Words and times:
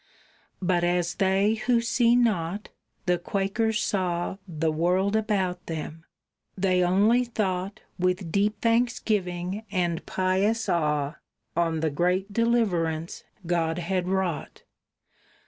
But 0.63 0.83
as 0.83 1.13
they 1.13 1.53
who 1.53 1.79
see 1.79 2.15
not, 2.15 2.69
the 3.05 3.19
Quakers 3.19 3.83
saw 3.83 4.37
The 4.47 4.71
world 4.71 5.15
about 5.15 5.67
them; 5.67 6.05
they 6.57 6.81
only 6.83 7.23
thought 7.23 7.81
With 7.99 8.31
deep 8.31 8.59
thanksgiving 8.61 9.63
and 9.69 10.03
pious 10.07 10.67
awe 10.67 11.17
On 11.55 11.81
the 11.81 11.91
great 11.91 12.33
deliverance 12.33 13.25
God 13.45 13.77
had 13.77 14.07
wrought. 14.07 14.63